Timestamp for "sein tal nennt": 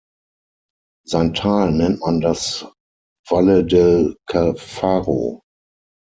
1.05-1.99